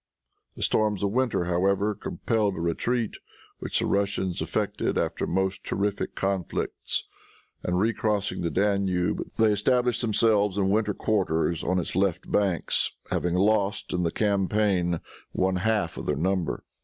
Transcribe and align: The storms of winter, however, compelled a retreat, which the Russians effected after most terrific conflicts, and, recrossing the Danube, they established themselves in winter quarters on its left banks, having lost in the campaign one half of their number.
The 0.55 0.63
storms 0.63 1.03
of 1.03 1.11
winter, 1.11 1.45
however, 1.45 1.93
compelled 1.93 2.55
a 2.55 2.59
retreat, 2.59 3.17
which 3.59 3.77
the 3.77 3.85
Russians 3.85 4.41
effected 4.41 4.97
after 4.97 5.27
most 5.27 5.63
terrific 5.63 6.15
conflicts, 6.15 7.07
and, 7.61 7.77
recrossing 7.77 8.41
the 8.41 8.49
Danube, 8.49 9.21
they 9.37 9.51
established 9.51 10.01
themselves 10.01 10.57
in 10.57 10.71
winter 10.71 10.95
quarters 10.95 11.63
on 11.63 11.77
its 11.77 11.95
left 11.95 12.31
banks, 12.31 12.93
having 13.11 13.35
lost 13.35 13.93
in 13.93 14.01
the 14.01 14.09
campaign 14.09 15.01
one 15.33 15.57
half 15.57 15.97
of 15.99 16.07
their 16.07 16.15
number. 16.17 16.63